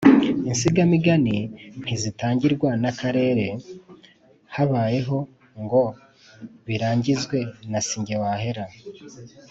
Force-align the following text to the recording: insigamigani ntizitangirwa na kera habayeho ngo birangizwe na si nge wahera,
insigamigani 0.49 1.37
ntizitangirwa 1.81 2.69
na 2.81 2.89
kera 2.99 3.49
habayeho 4.55 5.17
ngo 5.63 5.83
birangizwe 6.65 7.37
na 7.71 7.79
si 7.87 7.97
nge 8.01 8.15
wahera, 8.21 8.65